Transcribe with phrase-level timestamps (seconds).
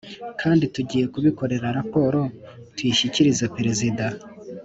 [0.41, 2.21] kandi tugiye kubikorera raporo
[2.75, 4.05] tuyishyikirize Perezida